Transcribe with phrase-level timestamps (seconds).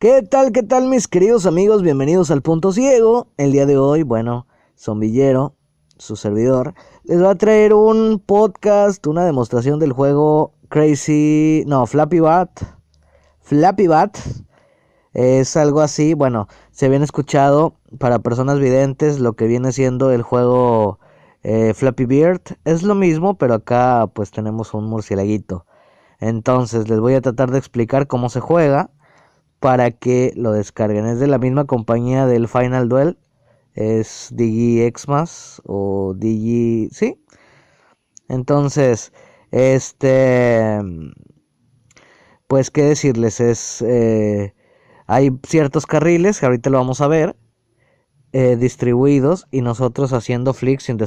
[0.00, 1.82] ¿Qué tal, qué tal mis queridos amigos?
[1.82, 3.26] Bienvenidos al Punto Ciego.
[3.36, 4.46] El día de hoy, bueno,
[4.78, 5.56] Zombillero,
[5.96, 12.20] su servidor, les va a traer un podcast, una demostración del juego Crazy, no, Flappy
[12.20, 12.48] Bat.
[13.40, 14.18] Flappy Bat
[15.14, 20.22] es algo así, bueno, se viene escuchado para personas videntes lo que viene siendo el
[20.22, 21.00] juego
[21.42, 22.42] eh, Flappy Bird.
[22.64, 25.66] Es lo mismo, pero acá pues tenemos un murcielaguito.
[26.20, 28.92] Entonces les voy a tratar de explicar cómo se juega
[29.60, 31.06] para que lo descarguen.
[31.06, 33.18] Es de la misma compañía del Final Duel.
[33.74, 36.88] Es Digi Xmas o Digi...
[36.92, 37.22] Sí.
[38.28, 39.12] Entonces,
[39.50, 40.80] este...
[42.46, 43.82] Pues qué decirles, es...
[43.82, 44.54] Eh,
[45.06, 47.36] hay ciertos carriles, que ahorita lo vamos a ver,
[48.32, 50.98] eh, distribuidos y nosotros haciendo flick sin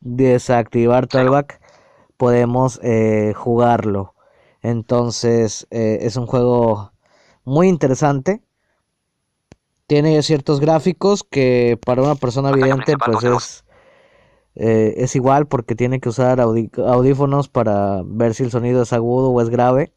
[0.00, 1.60] desactivar trailback
[2.16, 4.14] podemos eh, jugarlo.
[4.62, 6.92] Entonces es un juego
[7.48, 8.42] muy interesante.
[9.86, 13.64] Tiene ciertos gráficos que para una persona vidente pues es,
[14.54, 19.30] eh, es igual porque tiene que usar audífonos para ver si el sonido es agudo
[19.30, 19.94] o es grave.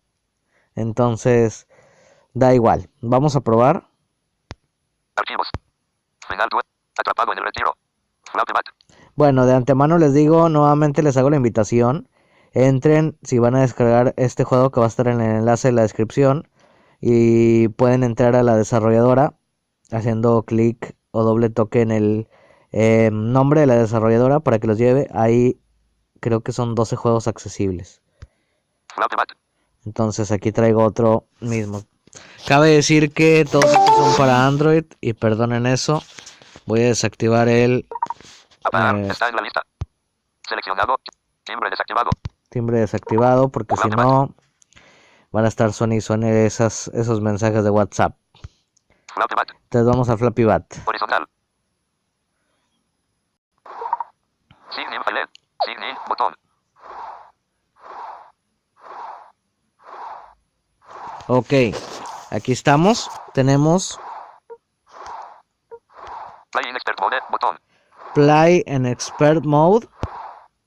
[0.76, 1.68] Entonces
[2.34, 2.90] da igual.
[3.02, 3.88] Vamos a probar.
[9.16, 12.08] Bueno, de antemano les digo, nuevamente les hago la invitación.
[12.54, 15.74] Entren si van a descargar este juego que va a estar en el enlace de
[15.74, 16.48] la descripción
[17.02, 19.34] y pueden entrar a la desarrolladora
[19.90, 22.28] haciendo clic o doble toque en el
[22.72, 25.10] eh, nombre de la desarrolladora para que los lleve.
[25.14, 25.60] Ahí
[26.20, 28.02] creo que son 12 juegos accesibles.
[29.84, 31.84] Entonces aquí traigo otro mismo.
[32.48, 36.04] Cabe decir que todos estos son para Android y perdonen eso.
[36.66, 37.88] Voy a desactivar el...
[38.74, 39.64] Eh, está en la lista.
[40.48, 41.00] Seleccionado.
[41.44, 42.12] Timbre desactivado.
[42.50, 44.36] Timbre desactivado porque si no
[45.32, 48.16] van a estar suene y suene esas, esos mensajes de WhatsApp.
[49.64, 50.66] Entonces vamos a Flappy Bat.
[50.86, 51.28] Horizontal.
[54.70, 55.28] Sign in file.
[55.66, 56.36] Sign in botón.
[61.28, 61.54] Ok,
[62.32, 63.10] aquí estamos.
[63.34, 64.00] Tenemos
[66.52, 67.60] Play in expert mode botón.
[68.14, 69.88] Play en Expert Mode.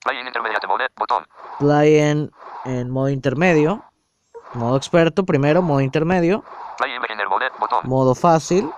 [0.03, 1.26] Play in intermediate mode botón.
[1.58, 2.30] Play en,
[2.64, 3.84] en modo intermedio.
[4.54, 6.44] Modo experto primero, modo intermedio.
[7.28, 7.50] Mode.
[7.84, 8.72] Modo fácil.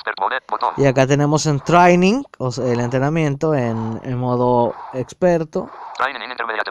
[0.00, 0.38] Expert mode.
[0.78, 5.68] Y acá tenemos en training, o sea, el entrenamiento en, en modo experto,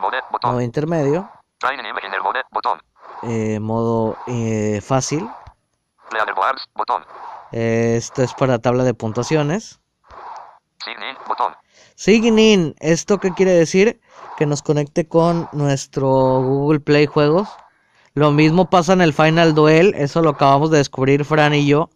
[0.01, 1.29] mode modo intermedio,
[3.23, 5.29] eh, modo eh, fácil.
[7.51, 9.79] Eh, esto es para tabla de puntuaciones.
[10.83, 11.53] Sign in botón.
[11.95, 14.01] Sign in, ¿esto qué quiere decir?
[14.37, 17.49] Que nos conecte con nuestro Google Play Juegos.
[18.13, 21.89] Lo mismo pasa en el Final Duel, eso lo acabamos de descubrir Fran y yo.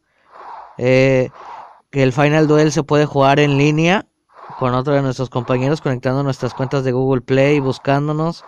[0.78, 1.30] eh,
[1.92, 4.06] que el Final Duel se puede jugar en línea
[4.60, 8.44] con otro de nuestros compañeros conectando nuestras cuentas de Google Play, buscándonos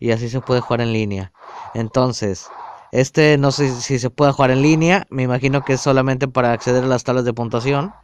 [0.00, 1.32] y así se puede jugar en línea.
[1.74, 2.48] Entonces,
[2.90, 6.52] este no sé si se puede jugar en línea, me imagino que es solamente para
[6.52, 7.94] acceder a las tablas de puntuación.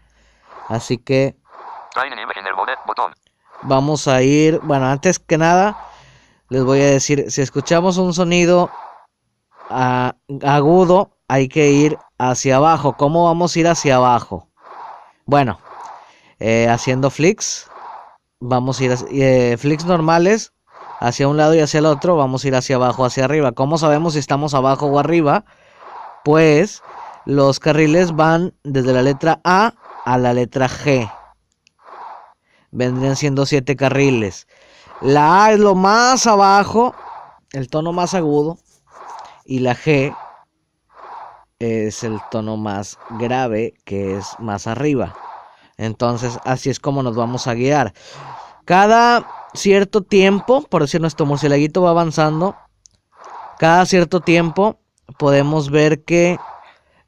[0.69, 1.37] Así que
[3.63, 5.77] vamos a ir, bueno, antes que nada,
[6.49, 8.71] les voy a decir, si escuchamos un sonido
[9.69, 12.97] agudo, hay que ir hacia abajo.
[12.97, 14.49] ¿Cómo vamos a ir hacia abajo?
[15.25, 15.59] Bueno,
[16.39, 17.69] eh, haciendo flicks,
[18.41, 20.53] vamos a ir, hacia- eh, flicks normales,
[21.01, 23.53] hacia un lado y hacia el otro, vamos a ir hacia abajo, hacia arriba.
[23.53, 25.45] ¿Cómo sabemos si estamos abajo o arriba?
[26.25, 26.83] Pues
[27.25, 31.11] los carriles van desde la letra A a la letra G
[32.71, 34.47] vendrían siendo siete carriles.
[35.01, 36.95] La A es lo más abajo,
[37.53, 38.59] el tono más agudo,
[39.47, 40.17] y la G
[41.59, 45.15] es el tono más grave, que es más arriba.
[45.79, 47.93] Entonces, así es como nos vamos a guiar.
[48.65, 52.57] Cada cierto tiempo, por decir nuestro murcielaguito va avanzando,
[53.59, 54.79] cada cierto tiempo
[55.19, 56.39] podemos ver que,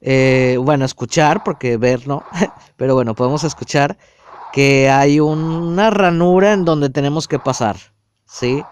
[0.01, 2.23] eh, bueno, escuchar, porque ver no,
[2.77, 3.99] pero bueno, podemos escuchar
[4.53, 7.77] que hay una ranura en donde tenemos que pasar,
[8.25, 8.63] ¿sí?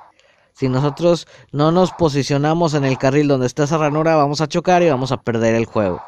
[0.56, 4.82] Si nosotros no nos posicionamos en el carril donde está esa ranura, vamos a chocar
[4.82, 6.02] y vamos a perder el juego.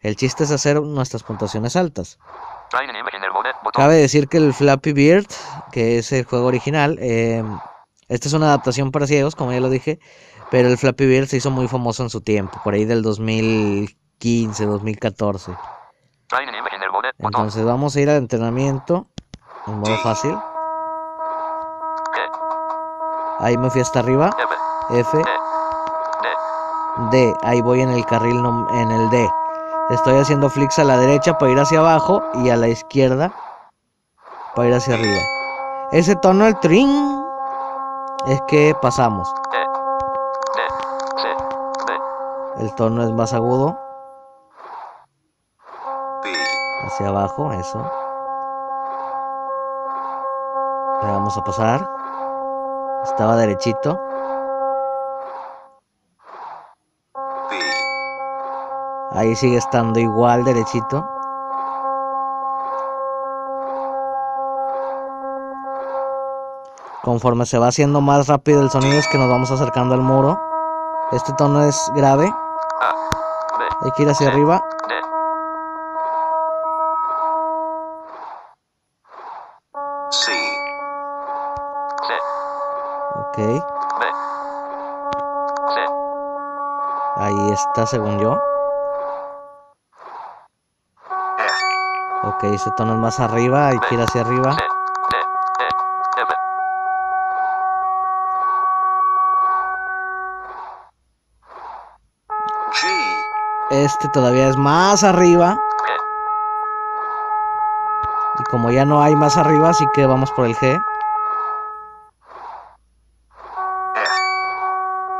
[0.00, 2.18] El chiste es hacer nuestras puntuaciones altas.
[3.74, 5.26] Cabe decir que el Flappy Bird,
[5.70, 7.44] que es el juego original, eh,
[8.08, 10.00] esta es una adaptación para ciegos, como ya lo dije,
[10.50, 14.64] pero el Flappy Bird se hizo muy famoso en su tiempo, por ahí del 2015,
[14.64, 15.52] 2014.
[16.28, 17.42] Training in beginner mode botón.
[17.42, 19.08] Entonces vamos a ir al entrenamiento
[19.66, 20.34] en modo fácil.
[23.40, 24.30] Ahí me fui hasta arriba.
[24.90, 25.22] F,
[27.10, 27.36] D.
[27.42, 29.30] Ahí voy en el carril, en el D.
[29.88, 33.32] Estoy haciendo flicks a la derecha para ir hacia abajo y a la izquierda
[34.54, 35.20] para ir hacia arriba.
[35.90, 37.24] Ese tono, el tring,
[38.26, 39.32] es que pasamos.
[42.58, 43.78] El tono es más agudo,
[46.84, 47.78] hacia abajo, eso.
[51.02, 51.99] Le vamos a pasar.
[53.04, 53.98] Estaba derechito.
[59.12, 61.04] Ahí sigue estando igual derechito.
[67.02, 70.38] Conforme se va haciendo más rápido el sonido es que nos vamos acercando al muro.
[71.12, 72.32] Este tono es grave.
[72.80, 74.62] A, B, Hay que ir hacia arriba.
[87.16, 88.38] Ahí está según yo.
[92.22, 93.70] Ok, ese tono es más arriba.
[93.88, 94.52] Que ir hacia arriba.
[94.52, 94.58] C,
[95.58, 95.68] D, E,
[96.22, 96.34] F,
[102.72, 102.86] G,
[103.70, 105.58] Este todavía es más arriba.
[108.38, 110.82] Y como ya no hay más arriba, así que vamos por el G.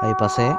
[0.03, 0.57] Ahí pasé.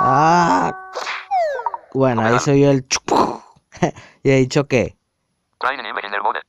[0.00, 0.72] Ah.
[1.94, 3.42] Bueno, ahí se oyó el chuc.
[4.22, 4.96] y ahí choqué.
[5.58, 6.40] Trainen imagen del mode.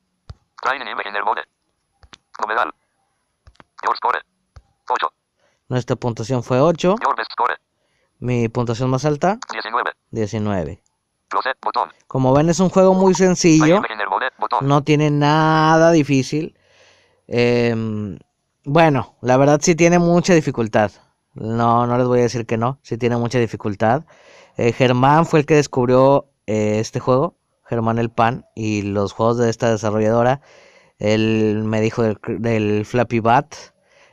[0.62, 1.42] Trainen imagen del mode.
[2.40, 2.68] Novedad.
[3.84, 4.22] Your score.
[4.88, 5.14] 8.
[5.70, 6.96] Nuestra puntuación fue 8.
[7.02, 7.56] Your best score.
[8.20, 9.92] Mi puntuación más alta, 19.
[10.12, 10.84] 19.
[11.30, 11.90] Close botón.
[12.08, 13.82] Como ven, es un juego muy sencillo.
[14.62, 16.56] No tiene nada difícil.
[17.28, 18.18] Em,
[18.66, 20.92] bueno, la verdad sí tiene mucha dificultad.
[21.36, 22.80] No, no les voy a decir que no.
[22.82, 24.06] Sí tiene mucha dificultad.
[24.58, 27.36] Eh, Germán fue el que descubrió eh, este juego.
[27.66, 30.42] Germán el Pan y los juegos de esta desarrolladora.
[30.98, 33.56] Él me dijo del, del Flappy Bat.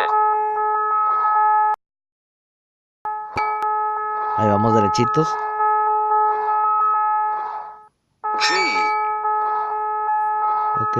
[4.38, 5.28] Ahí vamos derechitos.
[10.82, 10.96] Ok.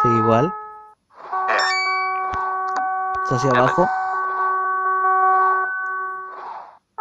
[0.00, 0.52] Sigue igual.
[3.24, 3.86] Es hacia abajo,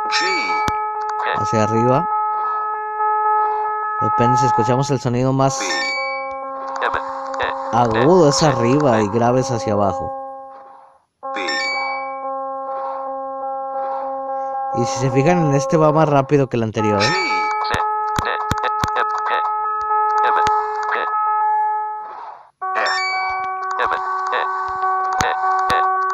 [0.10, 0.26] G,
[1.24, 2.08] G, hacia arriba.
[4.02, 5.60] Depende si escuchamos el sonido más
[7.72, 10.12] agudo es arriba y grave es hacia abajo.
[14.76, 17.02] Y si se fijan en este va más rápido que el anterior.
[17.02, 17.06] ¿eh?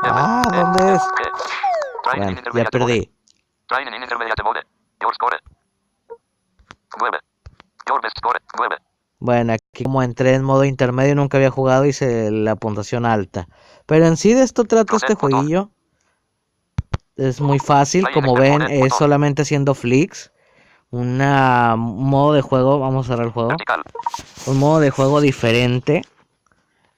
[0.04, 1.02] Ah, ¿dónde es?
[2.54, 3.17] Ya perdí.
[9.20, 13.48] Bueno, aquí como entré en modo intermedio nunca había jugado hice la puntuación alta.
[13.86, 15.71] Pero en sí de esto trata este jueguillo.
[17.16, 20.31] Es muy fácil, como ven es solamente haciendo flicks.
[20.92, 23.50] Una un modo de juego, vamos a cerrar el juego.
[24.45, 26.04] Un modo de juego diferente.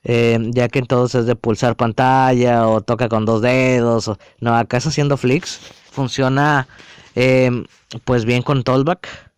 [0.04, 4.08] eh, ya que entonces es de pulsar pantalla o toca con dos dedos.
[4.08, 5.60] o- no, acá es haciendo flicks.
[5.92, 6.68] Funciona
[7.16, 7.66] eh,
[8.06, 9.29] pues bien con Tollback.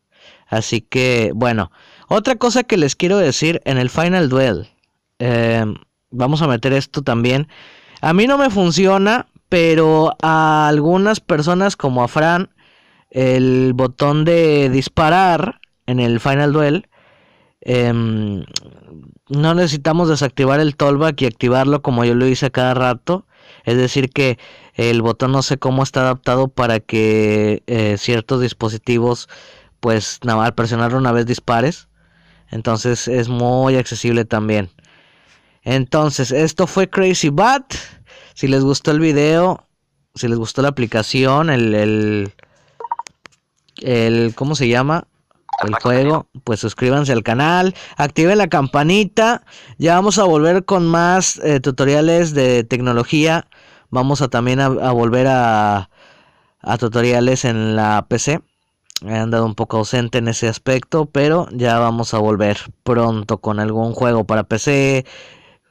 [0.51, 1.71] Así que bueno.
[2.07, 4.67] Otra cosa que les quiero decir en el Final Duel.
[5.17, 5.65] eh,
[6.11, 7.47] vamos a meter esto también.
[8.01, 12.49] A mí no me funciona, pero a algunas personas como a Fran,
[13.09, 16.87] el botón de disparar en el Final Duel,
[17.61, 18.43] em,
[19.29, 23.25] no necesitamos desactivar el tollback y activarlo como yo lo hice a cada rato.
[23.63, 24.37] Es decir, que
[24.75, 29.29] el botón no sé cómo está adaptado para que eh, ciertos dispositivos,
[29.81, 31.89] pues nada al presionarlo una vez dispares.
[32.49, 34.69] Entonces es muy accesible también.
[35.63, 37.73] Entonces, esto fue Crazy Bat.
[38.33, 39.67] Si les gustó el video,
[40.15, 42.33] si les gustó la aplicación, el, el,
[43.77, 45.07] el ¿cómo se llama?
[45.63, 49.43] El juego, pues suscríbanse al canal, activen la campanita.
[49.77, 53.47] Ya vamos a volver con más eh, tutoriales de tecnología.
[53.91, 55.89] Vamos a también a, a volver a,
[56.61, 58.41] a tutoriales en la PC.
[59.05, 63.59] He andado un poco ausente en ese aspecto, pero ya vamos a volver pronto con
[63.59, 65.05] algún juego para PC,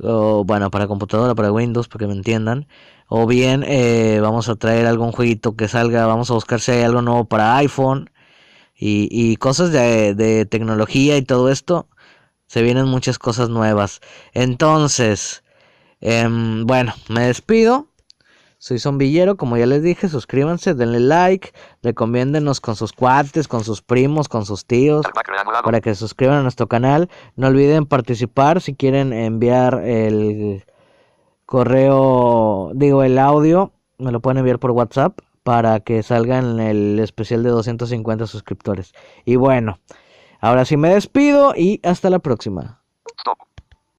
[0.01, 2.67] o bueno, para computadora, para Windows, para que me entiendan.
[3.09, 6.83] O bien eh, vamos a traer algún jueguito que salga, vamos a buscar si hay
[6.83, 8.11] algo nuevo para iPhone
[8.77, 11.89] y, cosas de, de tecnología y todo esto.
[12.47, 14.01] Se vienen muchas cosas nuevas.
[14.35, 15.45] Entonces,
[16.01, 17.90] em, bueno, me despido.
[18.63, 21.53] Soy Zombillero, como ya les dije, suscríbanse, denle like,
[21.83, 25.07] recomiéndenos con sus cuates, con sus primos, con sus tíos,
[25.65, 27.09] para que se suscriban a nuestro canal.
[27.37, 30.63] No olviden participar si quieren enviar el
[31.47, 36.99] correo, digo, el audio, me lo pueden enviar por WhatsApp para que salga en el
[36.99, 38.93] especial de 250 suscriptores.
[39.25, 39.79] Y bueno,
[40.39, 42.83] ahora sí me despido y hasta la próxima.
[43.21, 43.50] Stop.